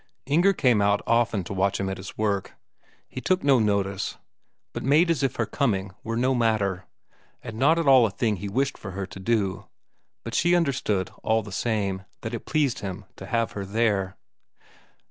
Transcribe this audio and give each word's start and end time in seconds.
Inger 0.25 0.51
came 0.53 0.81
out 0.81 1.03
often, 1.05 1.43
to 1.43 1.53
watch 1.53 1.79
him 1.79 1.87
at 1.87 1.99
work. 2.17 2.55
He 3.07 3.21
took 3.21 3.43
no 3.43 3.59
notice, 3.59 4.17
but 4.73 4.81
made 4.81 5.11
as 5.11 5.21
if 5.21 5.35
her 5.35 5.45
coming 5.45 5.91
were 6.03 6.17
no 6.17 6.33
matter, 6.33 6.87
and 7.43 7.59
not 7.59 7.77
at 7.77 7.87
all 7.87 8.07
a 8.07 8.09
thing 8.09 8.37
he 8.37 8.49
wished 8.49 8.79
for 8.79 8.93
her 8.93 9.05
to 9.05 9.19
do; 9.19 9.67
but 10.23 10.33
she 10.33 10.55
understood 10.55 11.11
all 11.21 11.43
the 11.43 11.51
same 11.51 12.05
that 12.21 12.33
it 12.33 12.47
pleased 12.47 12.79
him 12.79 13.05
to 13.17 13.27
have 13.27 13.51
her 13.51 13.63
there. 13.63 14.17